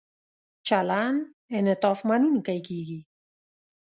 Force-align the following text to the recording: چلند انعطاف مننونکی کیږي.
چلند 0.67 1.21
انعطاف 1.57 1.99
مننونکی 2.09 2.57
کیږي. 2.67 2.99